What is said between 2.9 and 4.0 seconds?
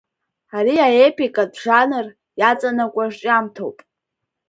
рҿиамҭоуп.